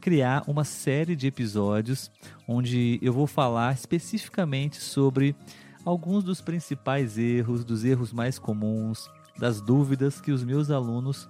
[0.00, 2.10] criar uma série de episódios
[2.48, 5.36] onde eu vou falar especificamente sobre
[5.84, 11.28] alguns dos principais erros, dos erros mais comuns, das dúvidas que os meus alunos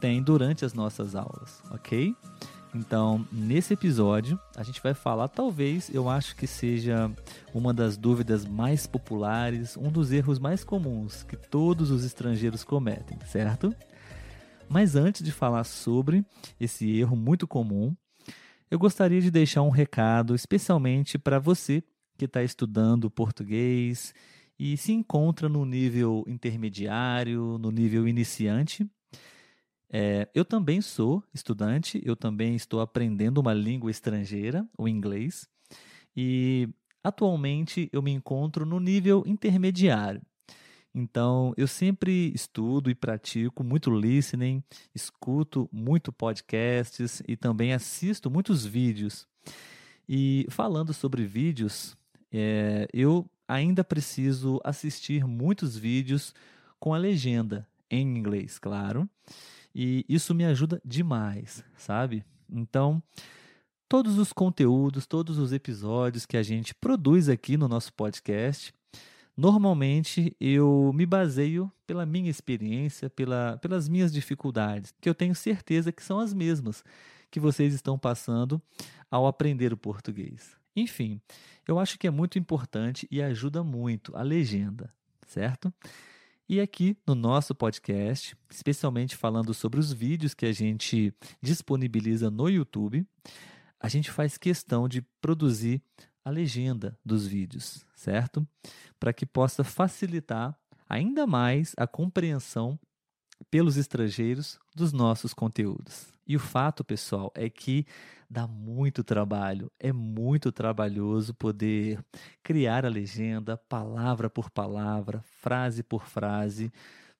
[0.00, 2.14] têm durante as nossas aulas, ok?
[2.74, 7.10] Então, nesse episódio, a gente vai falar, talvez eu acho que seja
[7.52, 13.18] uma das dúvidas mais populares, um dos erros mais comuns que todos os estrangeiros cometem,
[13.26, 13.74] certo?
[14.70, 16.24] Mas antes de falar sobre
[16.58, 17.94] esse erro muito comum,
[18.70, 21.84] eu gostaria de deixar um recado especialmente para você
[22.16, 24.14] que está estudando português
[24.58, 28.88] e se encontra no nível intermediário, no nível iniciante
[29.92, 35.46] é, eu também sou estudante, eu também estou aprendendo uma língua estrangeira, o inglês,
[36.16, 36.66] e
[37.04, 40.22] atualmente eu me encontro no nível intermediário.
[40.94, 44.62] Então, eu sempre estudo e pratico muito listening,
[44.94, 49.26] escuto muito podcasts e também assisto muitos vídeos.
[50.08, 51.96] E falando sobre vídeos,
[52.30, 56.34] é, eu ainda preciso assistir muitos vídeos
[56.78, 59.08] com a legenda em inglês, claro.
[59.74, 62.24] E isso me ajuda demais, sabe?
[62.50, 63.02] Então,
[63.88, 68.72] todos os conteúdos, todos os episódios que a gente produz aqui no nosso podcast,
[69.36, 75.92] normalmente eu me baseio pela minha experiência, pela, pelas minhas dificuldades, que eu tenho certeza
[75.92, 76.84] que são as mesmas
[77.30, 78.60] que vocês estão passando
[79.10, 80.56] ao aprender o português.
[80.74, 81.20] Enfim,
[81.66, 84.92] eu acho que é muito importante e ajuda muito a legenda,
[85.26, 85.72] certo?
[86.48, 92.48] E aqui no nosso podcast, especialmente falando sobre os vídeos que a gente disponibiliza no
[92.48, 93.06] YouTube,
[93.80, 95.82] a gente faz questão de produzir
[96.24, 98.46] a legenda dos vídeos, certo?
[98.98, 100.56] Para que possa facilitar
[100.88, 102.78] ainda mais a compreensão
[103.50, 106.12] pelos estrangeiros dos nossos conteúdos.
[106.26, 107.86] E o fato, pessoal, é que
[108.30, 112.02] dá muito trabalho, é muito trabalhoso poder
[112.42, 116.72] criar a legenda, palavra por palavra, frase por frase,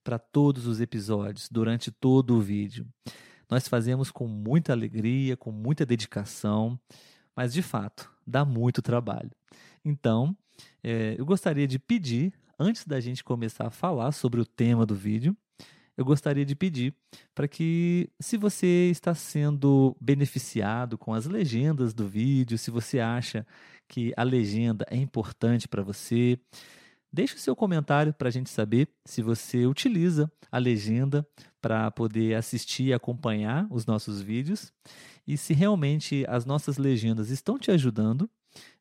[0.03, 2.87] para todos os episódios, durante todo o vídeo.
[3.51, 6.81] Nós fazemos com muita alegria, com muita dedicação,
[7.37, 9.31] mas de fato dá muito trabalho.
[9.85, 10.37] Então,
[10.83, 14.95] é, eu gostaria de pedir, antes da gente começar a falar sobre o tema do
[14.95, 15.37] vídeo,
[15.97, 16.95] eu gostaria de pedir
[17.35, 23.47] para que, se você está sendo beneficiado com as legendas do vídeo, se você acha
[23.89, 26.39] que a legenda é importante para você,
[27.13, 31.27] deixe o seu comentário para a gente saber se você utiliza a legenda
[31.61, 34.73] para poder assistir e acompanhar os nossos vídeos
[35.27, 38.29] e se realmente as nossas legendas estão te ajudando.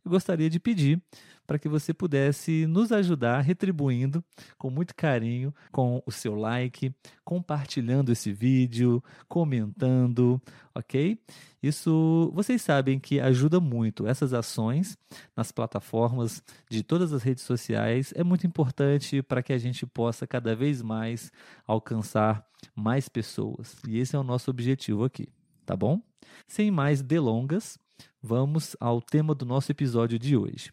[0.03, 1.01] Eu gostaria de pedir
[1.45, 4.23] para que você pudesse nos ajudar retribuindo
[4.57, 6.95] com muito carinho com o seu like,
[7.25, 10.41] compartilhando esse vídeo, comentando,
[10.73, 11.19] ok?
[11.61, 14.07] Isso vocês sabem que ajuda muito.
[14.07, 14.97] Essas ações
[15.35, 20.25] nas plataformas de todas as redes sociais é muito importante para que a gente possa
[20.25, 21.31] cada vez mais
[21.67, 23.75] alcançar mais pessoas.
[23.87, 25.27] E esse é o nosso objetivo aqui,
[25.65, 26.01] tá bom?
[26.47, 27.77] Sem mais delongas,
[28.21, 30.71] vamos ao tema do nosso episódio de hoje.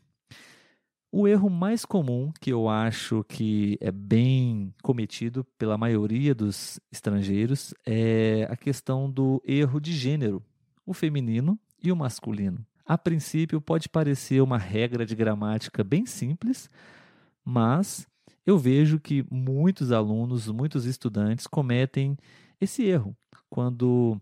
[1.11, 7.73] O erro mais comum que eu acho que é bem cometido pela maioria dos estrangeiros
[7.87, 10.43] é a questão do erro de gênero,
[10.85, 12.65] o feminino e o masculino.
[12.85, 16.71] A princípio, pode parecer uma regra de gramática bem simples,
[17.43, 18.07] mas
[18.47, 22.17] eu vejo que muitos alunos, muitos estudantes cometem
[22.61, 23.17] esse erro
[23.49, 24.21] quando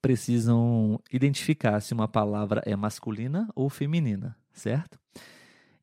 [0.00, 4.98] precisam identificar se uma palavra é masculina ou feminina, certo?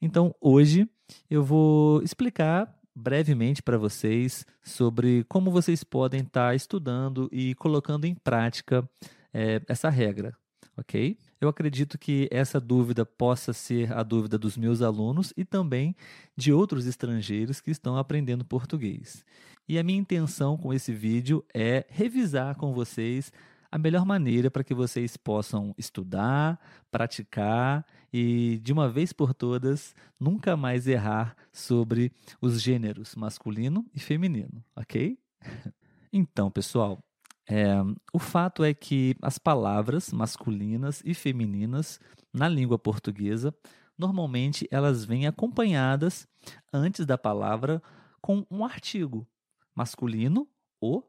[0.02, 0.90] Então, hoje
[1.30, 8.06] eu vou explicar brevemente para vocês sobre como vocês podem estar tá estudando e colocando
[8.06, 8.88] em prática
[9.34, 10.36] é, essa regra,
[10.76, 11.18] ok?
[11.40, 15.96] Eu acredito que essa dúvida possa ser a dúvida dos meus alunos e também
[16.36, 19.24] de outros estrangeiros que estão aprendendo português.
[19.68, 23.32] E a minha intenção com esse vídeo é revisar com vocês
[23.72, 26.60] a melhor maneira para que vocês possam estudar,
[26.92, 34.00] praticar e, de uma vez por todas, nunca mais errar sobre os gêneros masculino e
[34.00, 35.18] feminino, ok?
[36.14, 37.02] Então, pessoal,
[37.48, 37.74] é,
[38.12, 42.02] o fato é que as palavras masculinas e femininas
[42.34, 43.56] na língua portuguesa
[43.98, 46.28] normalmente elas vêm acompanhadas
[46.74, 47.82] antes da palavra
[48.20, 49.26] com um artigo
[49.74, 50.48] masculino
[50.82, 51.02] o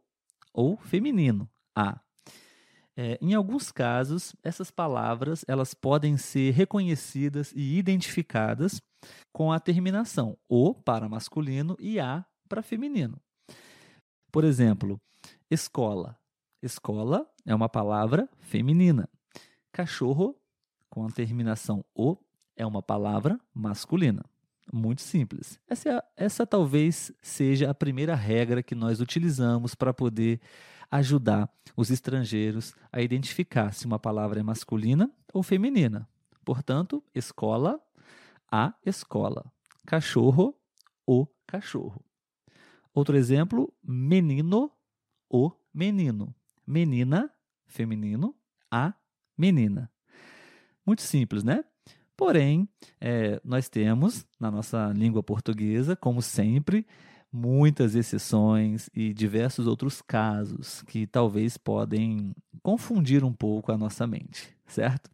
[0.53, 2.01] ou feminino a.
[2.97, 8.81] É, em alguns casos, essas palavras elas podem ser reconhecidas e identificadas
[9.33, 13.19] com a terminação o para masculino e a para feminino.
[14.31, 15.01] Por exemplo,
[15.51, 16.19] escola.
[16.63, 19.09] Escola é uma palavra feminina.
[19.73, 20.37] Cachorro,
[20.89, 22.17] com a terminação o,
[22.55, 24.23] é uma palavra masculina.
[24.71, 25.59] Muito simples.
[25.67, 30.41] Essa, é, essa talvez seja a primeira regra que nós utilizamos para poder
[30.93, 36.07] ajudar os estrangeiros a identificar se uma palavra é masculina ou feminina.
[36.45, 37.81] Portanto, escola,
[38.51, 39.51] a escola.
[39.87, 40.55] Cachorro,
[41.07, 42.05] o cachorro.
[42.93, 44.71] Outro exemplo, menino,
[45.31, 46.35] o menino.
[46.67, 47.33] Menina,
[47.65, 48.37] feminino,
[48.71, 48.93] a
[49.37, 49.91] menina.
[50.85, 51.65] Muito simples, né?
[52.15, 52.69] Porém,
[53.01, 56.87] é, nós temos na nossa língua portuguesa, como sempre,
[57.33, 64.55] muitas exceções e diversos outros casos que talvez podem confundir um pouco a nossa mente,
[64.67, 65.11] certo?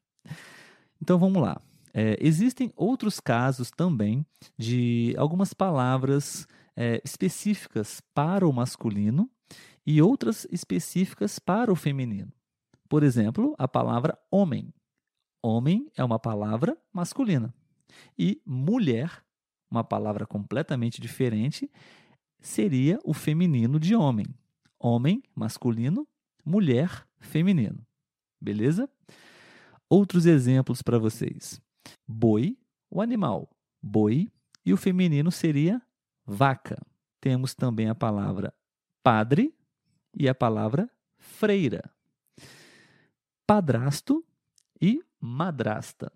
[1.01, 1.61] Então vamos lá.
[1.95, 4.27] É, existem outros casos também
[4.59, 9.31] de algumas palavras é, específicas para o masculino
[9.87, 12.33] e outras específicas para o feminino.
[12.89, 14.73] Por exemplo, a palavra homem.
[15.43, 17.55] Homem é uma palavra masculina.
[18.19, 19.25] E mulher,
[19.71, 21.71] uma palavra completamente diferente,
[22.41, 24.27] seria o feminino de homem.
[24.79, 26.07] Homem, masculino,
[26.45, 27.85] mulher, feminino.
[28.41, 28.89] Beleza?
[29.89, 31.61] Outros exemplos para vocês.
[32.07, 32.57] Boi,
[32.91, 33.51] o animal.
[33.83, 34.31] Boi,
[34.65, 35.81] e o feminino seria
[36.27, 36.81] vaca.
[37.21, 38.55] Temos também a palavra
[39.03, 39.55] padre
[40.15, 41.91] e a palavra freira.
[43.47, 44.23] Padrasto
[44.81, 46.13] e madrasta.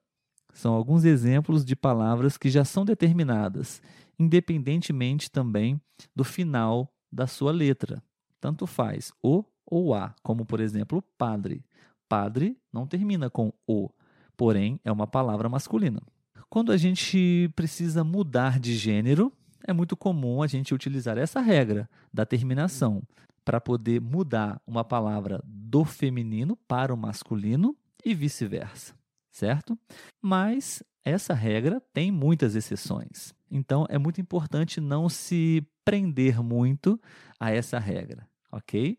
[0.52, 3.80] São alguns exemplos de palavras que já são determinadas
[4.18, 5.80] independentemente também
[6.14, 8.02] do final da sua letra.
[8.40, 11.64] Tanto faz o ou a, como por exemplo padre.
[12.08, 13.88] Padre não termina com o,
[14.36, 16.02] porém é uma palavra masculina.
[16.48, 19.32] Quando a gente precisa mudar de gênero,
[19.66, 23.02] é muito comum a gente utilizar essa regra da terminação
[23.44, 28.94] para poder mudar uma palavra do feminino para o masculino e vice-versa,
[29.30, 29.78] certo?
[30.20, 33.34] Mas essa regra tem muitas exceções.
[33.52, 36.98] Então é muito importante não se prender muito
[37.38, 38.98] a essa regra, ok?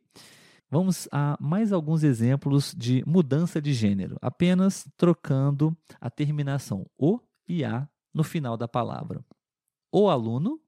[0.70, 7.66] Vamos a mais alguns exemplos de mudança de gênero, apenas trocando a terminação o e
[7.66, 9.26] a no final da palavra.
[9.92, 10.62] O aluno,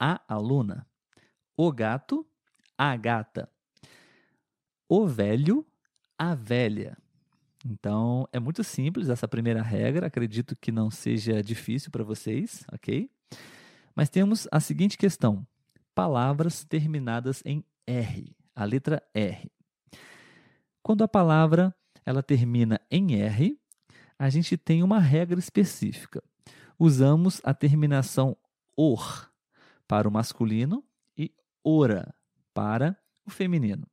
[0.00, 0.86] a aluna.
[1.56, 2.26] O gato,
[2.76, 3.50] a gata.
[4.88, 5.66] O velho,
[6.18, 6.96] a velha.
[7.64, 13.10] Então, é muito simples essa primeira regra, acredito que não seja difícil para vocês, ok?
[13.94, 15.46] Mas temos a seguinte questão:
[15.94, 19.50] palavras terminadas em R, a letra R.
[20.82, 23.58] Quando a palavra ela termina em R,
[24.18, 26.22] a gente tem uma regra específica.
[26.78, 28.36] Usamos a terminação
[28.76, 29.30] or
[29.88, 30.84] para o masculino
[31.16, 31.32] e
[31.64, 32.14] ora
[32.52, 33.86] para o feminino.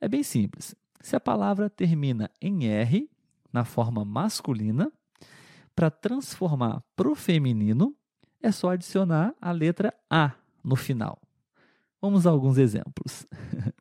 [0.00, 0.74] É bem simples.
[1.00, 3.10] Se a palavra termina em R,
[3.52, 4.90] na forma masculina,
[5.74, 7.96] para transformar para o feminino,
[8.42, 10.32] é só adicionar a letra A
[10.62, 11.20] no final.
[12.00, 13.26] Vamos a alguns exemplos.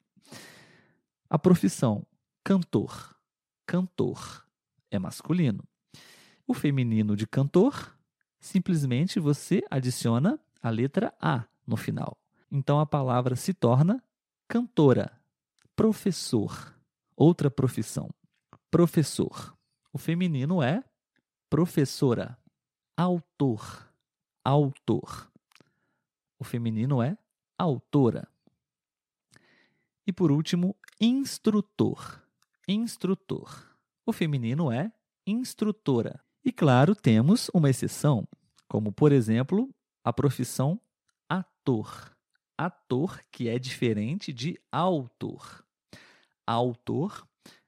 [1.30, 2.06] a profissão
[2.44, 3.15] cantor.
[3.65, 4.46] Cantor
[4.89, 5.63] é masculino.
[6.46, 7.98] O feminino de cantor,
[8.39, 12.18] simplesmente você adiciona a letra A no final.
[12.51, 14.03] Então a palavra se torna
[14.48, 15.12] cantora.
[15.75, 16.75] Professor
[17.24, 18.10] Outra profissão.
[18.72, 19.56] Professor.
[19.94, 20.84] O feminino é
[21.51, 22.36] professora.
[22.98, 23.90] Autor.
[24.43, 25.31] Autor.
[26.39, 27.17] O feminino é
[27.57, 28.27] autora.
[30.05, 32.21] E por último, instrutor.
[32.67, 33.77] Instrutor.
[34.05, 34.91] O feminino é
[35.25, 36.19] instrutora.
[36.43, 38.27] E claro, temos uma exceção,
[38.67, 39.69] como por exemplo,
[40.03, 40.81] a profissão
[41.29, 42.15] ator.
[42.57, 45.63] Ator que é diferente de autor
[46.45, 47.27] autor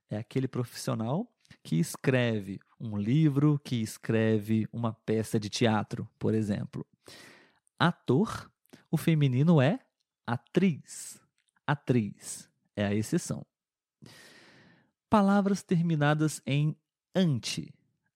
[0.09, 1.27] é aquele profissional
[1.63, 6.85] que escreve um livro, que escreve uma peça de teatro, por exemplo.
[7.79, 8.51] Ator,
[8.91, 9.79] o feminino é
[10.27, 11.21] atriz.
[11.65, 13.45] Atriz é a exceção.
[15.09, 16.75] Palavras terminadas em
[17.15, 17.73] ante.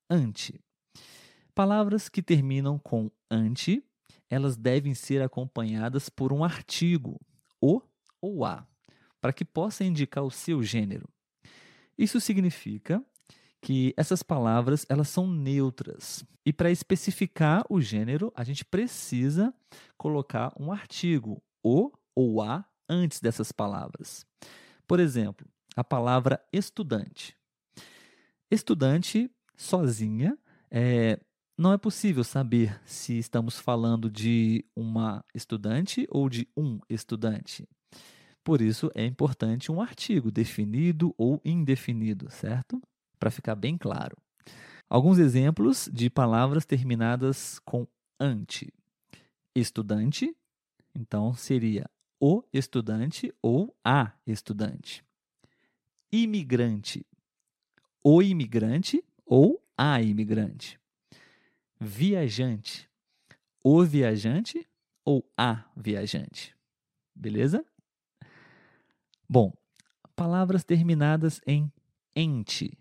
[0.09, 0.59] Ante.
[1.55, 3.83] Palavras que terminam com ante,
[4.29, 7.19] elas devem ser acompanhadas por um artigo,
[7.61, 7.81] o
[8.19, 8.67] ou a,
[9.21, 11.07] para que possa indicar o seu gênero.
[11.97, 13.03] Isso significa
[13.61, 16.23] que essas palavras elas são neutras.
[16.45, 19.53] E para especificar o gênero, a gente precisa
[19.97, 24.25] colocar um artigo, o ou a, antes dessas palavras.
[24.87, 27.35] Por exemplo, a palavra estudante.
[28.49, 30.37] Estudante sozinha
[30.71, 31.19] é,
[31.57, 37.67] não é possível saber se estamos falando de uma estudante ou de um estudante.
[38.43, 42.81] Por isso é importante um artigo definido ou indefinido, certo?
[43.19, 44.17] Para ficar bem claro.
[44.89, 47.87] Alguns exemplos de palavras terminadas com
[48.19, 48.73] ante.
[49.53, 50.35] Estudante,
[50.95, 55.03] então seria o estudante ou a estudante.
[56.11, 57.05] Imigrante,
[58.03, 60.79] o imigrante ou a imigrante.
[61.79, 62.89] Viajante,
[63.63, 64.67] o viajante
[65.03, 66.55] ou a viajante.
[67.13, 67.65] Beleza?
[69.29, 69.53] Bom,
[70.15, 71.71] palavras terminadas em
[72.15, 72.77] ente.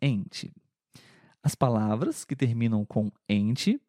[0.00, 0.52] Ente.
[1.42, 3.80] As palavras que terminam com ente,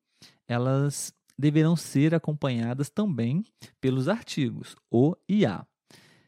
[0.47, 3.43] elas deverão ser acompanhadas também
[3.79, 5.65] pelos artigos o e a.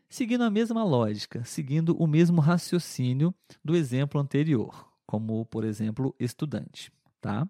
[0.09, 6.91] Seguindo a mesma lógica, seguindo o mesmo raciocínio do exemplo anterior, como, por exemplo, estudante,
[7.19, 7.47] tá?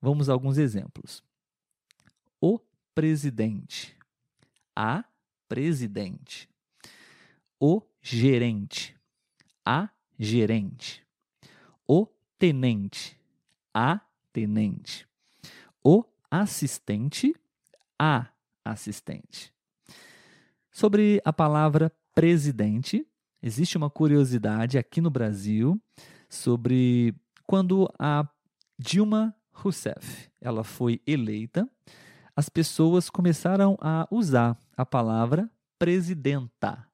[0.00, 1.22] Vamos a alguns exemplos.
[2.40, 2.58] O
[2.94, 3.96] presidente,
[4.74, 5.04] a
[5.46, 6.48] presidente
[7.60, 8.96] o gerente,
[9.64, 11.06] a gerente,
[11.90, 12.06] o
[12.38, 13.18] tenente,
[13.74, 14.00] a
[14.32, 15.08] tenente,
[15.82, 17.34] o assistente,
[17.98, 18.28] a
[18.64, 19.52] assistente.
[20.70, 23.04] Sobre a palavra presidente,
[23.42, 25.82] existe uma curiosidade aqui no Brasil
[26.28, 27.12] sobre
[27.44, 28.24] quando a
[28.78, 31.68] Dilma Rousseff ela foi eleita,
[32.36, 36.86] as pessoas começaram a usar a palavra presidenta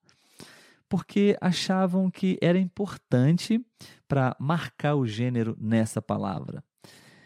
[0.97, 3.63] porque achavam que era importante
[4.09, 6.65] para marcar o gênero nessa palavra.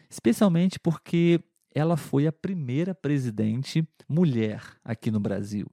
[0.08, 1.40] Especialmente porque
[1.72, 5.68] ela foi a primeira presidente mulher aqui no Brasil.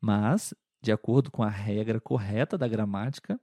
[0.00, 3.38] Mas, de acordo com a regra correta da gramática,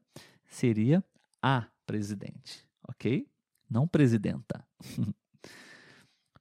[0.47, 1.03] seria
[1.39, 3.27] a presidente, ok?
[3.69, 4.65] Não presidenta.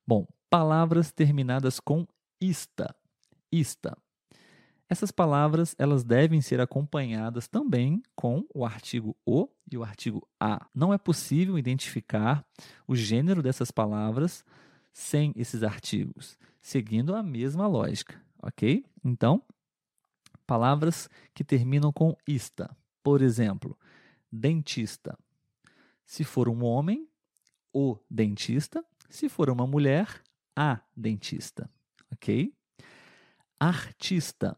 [0.08, 2.06] Bom, palavras terminadas com
[2.40, 2.96] ista.
[3.52, 3.94] Ista.
[4.88, 10.64] Essas palavras elas devem ser acompanhadas também com o artigo o e o artigo a.
[10.72, 12.46] Não é possível identificar
[12.86, 14.44] o gênero dessas palavras
[14.92, 18.86] sem esses artigos, seguindo a mesma lógica, ok?
[19.04, 19.42] Então,
[20.46, 22.74] palavras que terminam com ista.
[23.02, 23.76] Por exemplo,
[24.30, 25.18] dentista.
[26.04, 27.08] Se for um homem,
[27.72, 28.84] o dentista.
[29.10, 30.22] Se for uma mulher,
[30.54, 31.68] a dentista,
[32.10, 32.54] ok?
[33.58, 34.56] Artista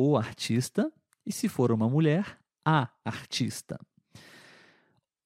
[0.00, 0.92] o artista,
[1.26, 3.80] e se for uma mulher, a artista.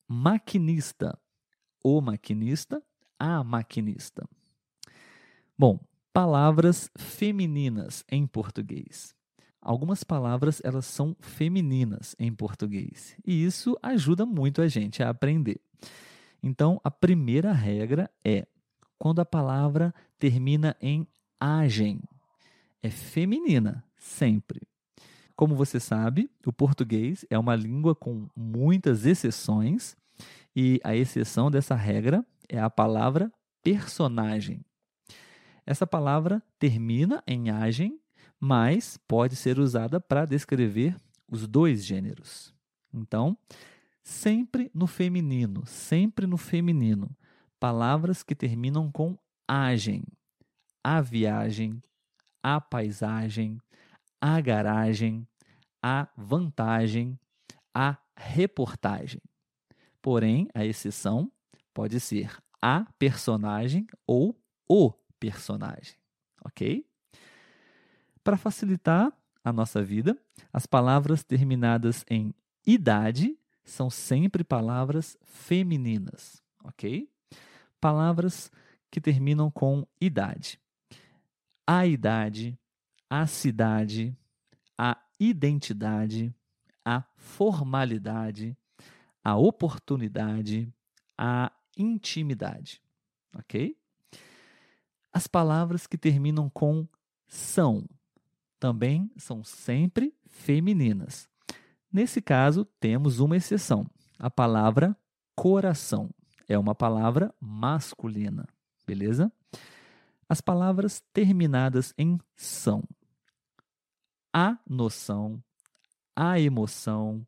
[0.08, 1.18] Maquinista,
[1.84, 2.82] o maquinista,
[3.18, 4.26] a maquinista.
[5.58, 5.78] Bom,
[6.10, 9.14] palavras femininas em português.
[9.60, 15.60] Algumas palavras elas são femininas em português e isso ajuda muito a gente a aprender.
[16.42, 18.46] Então, a primeira regra é
[18.98, 21.06] quando a palavra termina em
[21.38, 22.00] agem,
[22.82, 24.60] é feminina, sempre.
[25.36, 29.96] Como você sabe, o português é uma língua com muitas exceções,
[30.54, 33.32] e a exceção dessa regra é a palavra
[33.62, 34.62] personagem.
[35.64, 37.98] Essa palavra termina em agem,
[38.38, 40.96] mas pode ser usada para descrever
[41.30, 42.52] os dois gêneros.
[42.92, 43.38] Então,
[44.02, 47.08] sempre no feminino, sempre no feminino,
[47.58, 49.16] palavras que terminam com
[49.48, 50.04] agem.
[50.84, 51.80] A viagem,
[52.42, 53.58] a paisagem,
[54.22, 55.26] a garagem,
[55.82, 57.18] a vantagem,
[57.74, 59.20] a reportagem.
[60.00, 61.30] Porém, a exceção
[61.74, 65.96] pode ser a personagem ou o personagem,
[66.44, 66.86] ok?
[68.22, 69.12] Para facilitar
[69.44, 70.16] a nossa vida,
[70.52, 72.32] as palavras terminadas em
[72.64, 77.10] idade são sempre palavras femininas, ok?
[77.80, 78.52] Palavras
[78.88, 80.60] que terminam com idade.
[81.66, 82.56] A idade,
[83.14, 84.16] a cidade,
[84.78, 86.34] a identidade,
[86.82, 88.56] a formalidade,
[89.22, 90.72] a oportunidade,
[91.18, 92.80] a intimidade.
[93.36, 93.76] Ok?
[95.12, 96.88] As palavras que terminam com
[97.26, 97.86] são
[98.58, 101.28] também são sempre femininas.
[101.92, 103.86] Nesse caso, temos uma exceção.
[104.18, 104.96] a palavra
[105.36, 106.08] coração.
[106.48, 108.48] É uma palavra masculina,
[108.86, 109.30] beleza?
[110.26, 112.82] As palavras terminadas em são
[114.32, 115.42] a noção,
[116.16, 117.26] a emoção,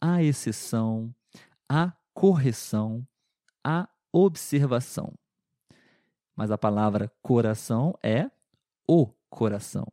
[0.00, 1.14] a exceção,
[1.68, 3.06] a correção,
[3.62, 5.12] a observação.
[6.36, 8.30] Mas a palavra coração é
[8.86, 9.86] o coração.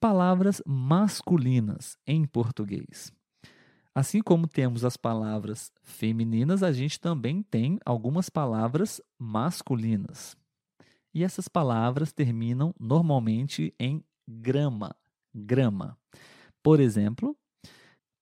[0.00, 3.12] Palavras masculinas em português.
[3.94, 10.36] Assim como temos as palavras femininas, a gente também tem algumas palavras masculinas.
[11.14, 14.02] E essas palavras terminam normalmente em
[14.40, 14.94] grama,
[15.34, 15.98] grama.
[16.62, 17.36] Por exemplo,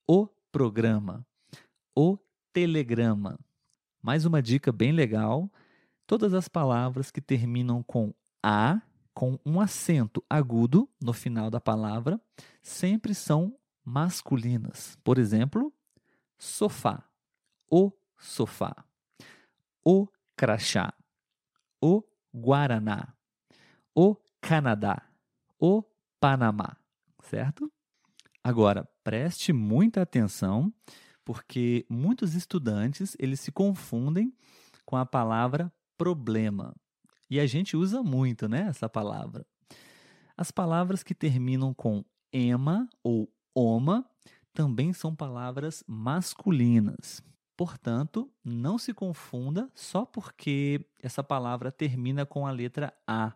[0.06, 1.24] o programa,
[1.94, 2.18] o
[2.52, 3.38] telegrama.
[4.02, 5.50] Mais uma dica bem legal:
[6.06, 8.12] todas as palavras que terminam com
[8.42, 8.80] a,
[9.14, 12.20] com um acento agudo no final da palavra,
[12.62, 14.96] sempre são masculinas.
[15.04, 15.72] Por exemplo,
[16.38, 17.04] sofá,
[17.70, 18.74] o sofá,
[19.84, 20.94] o crachá,
[21.80, 22.02] o
[22.34, 23.14] guaraná,
[23.94, 25.02] o Canadá,
[25.58, 25.84] o
[26.20, 26.76] Panamá,
[27.22, 27.72] certo?
[28.44, 30.72] Agora, preste muita atenção,
[31.24, 34.32] porque muitos estudantes, eles se confundem
[34.84, 36.74] com a palavra problema.
[37.30, 39.46] E a gente usa muito, né, essa palavra.
[40.36, 44.04] As palavras que terminam com ema ou oma
[44.52, 47.22] também são palavras masculinas.
[47.56, 53.32] Portanto, não se confunda só porque essa palavra termina com a letra A.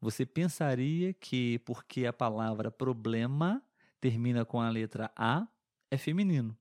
[0.00, 3.62] Você pensaria que porque a palavra problema
[4.00, 5.46] termina com a letra A,
[5.90, 6.56] é feminino.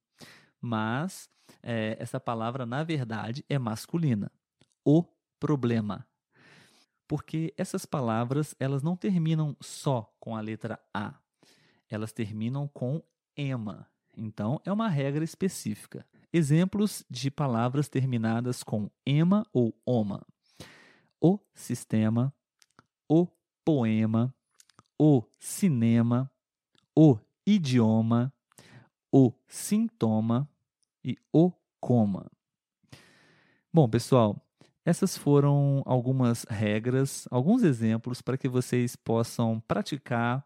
[0.59, 1.29] Mas
[1.63, 4.31] é, essa palavra, na verdade, é masculina.
[4.83, 5.05] O
[5.39, 6.05] problema.
[7.07, 11.15] Porque essas palavras, elas não terminam só com a letra A.
[11.89, 13.01] Elas terminam com
[13.35, 13.87] ema.
[14.15, 16.05] Então, é uma regra específica.
[16.31, 20.25] Exemplos de palavras terminadas com ema ou oma.
[21.21, 22.33] O sistema,
[23.09, 23.27] o
[23.65, 24.33] poema,
[24.97, 26.31] o cinema,
[26.95, 28.31] o idioma,
[29.11, 30.47] o sintoma
[31.03, 32.29] e o coma.
[33.73, 34.39] Bom, pessoal,
[34.85, 40.45] essas foram algumas regras, alguns exemplos para que vocês possam praticar.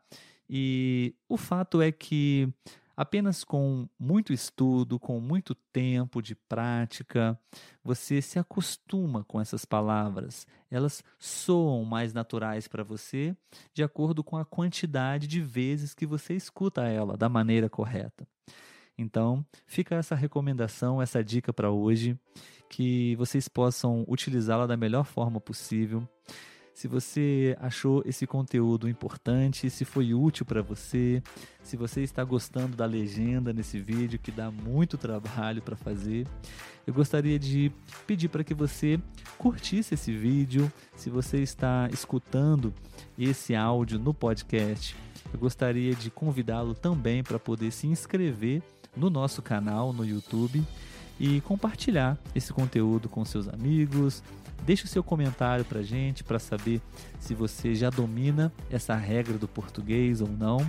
[0.49, 2.54] E o fato é que
[2.96, 7.38] Apenas com muito estudo, com muito tempo de prática,
[7.84, 10.46] você se acostuma com essas palavras.
[10.70, 13.36] Elas soam mais naturais para você
[13.74, 18.28] de acordo com a quantidade de vezes que você escuta ela da maneira correta.
[18.96, 22.18] Então, fica essa recomendação, essa dica para hoje,
[22.70, 26.08] que vocês possam utilizá-la da melhor forma possível.
[26.74, 31.22] Se você achou esse conteúdo importante, se foi útil para você,
[31.62, 36.28] se você está gostando da legenda nesse vídeo, que dá muito trabalho para fazer,
[36.86, 37.72] eu gostaria de
[38.08, 39.00] pedir para que você
[39.38, 40.72] curtisse esse vídeo.
[40.96, 42.74] Se você está escutando
[43.18, 44.96] esse áudio no podcast,
[45.32, 48.64] eu gostaria de convidá-lo também para poder se inscrever
[48.98, 50.64] no nosso canal no YouTube
[51.19, 54.23] e compartilhar esse conteúdo com seus amigos,
[54.65, 56.82] Deixe o seu comentário para gente para saber
[57.19, 60.60] se você já domina essa regra do português ou não,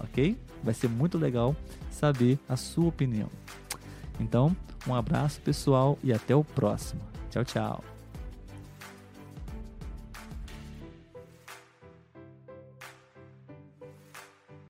[0.00, 0.38] ok?
[0.62, 1.54] Vai ser muito legal
[1.90, 3.28] saber a sua opinião.
[4.18, 7.02] Então, um abraço pessoal e até o próximo.
[7.30, 7.91] Tchau, tchau.